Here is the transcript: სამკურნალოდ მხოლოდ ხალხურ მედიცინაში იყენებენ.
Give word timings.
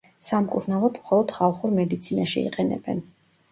სამკურნალოდ 0.27 0.97
მხოლოდ 1.01 1.35
ხალხურ 1.37 1.77
მედიცინაში 1.77 2.45
იყენებენ. 2.53 3.07